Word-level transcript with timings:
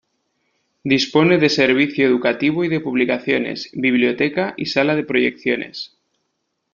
Dispone 0.83 1.37
de 1.37 1.47
servicio 1.47 2.07
educativo 2.07 2.63
y 2.63 2.69
de 2.69 2.79
publicaciones, 2.79 3.69
biblioteca 3.71 4.55
y 4.57 4.65
sala 4.65 4.95
de 4.95 5.03
proyecciones. 5.03 5.99